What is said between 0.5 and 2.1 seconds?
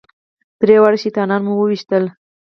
درې واړه شیطانان مو وويشتل.